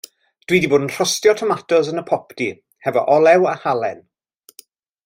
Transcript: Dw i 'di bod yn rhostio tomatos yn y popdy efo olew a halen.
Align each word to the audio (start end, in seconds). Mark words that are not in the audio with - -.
Dw 0.51 0.55
i 0.57 0.61
'di 0.61 0.69
bod 0.71 0.85
yn 0.85 0.89
rhostio 0.93 1.35
tomatos 1.41 1.91
yn 1.93 2.03
y 2.03 2.05
popdy 2.09 2.49
efo 2.93 3.07
olew 3.19 3.47
a 3.53 3.57
halen. 3.67 4.05